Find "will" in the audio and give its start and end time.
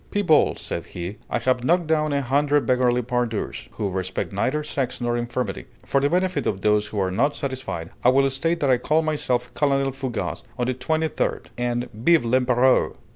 8.09-8.27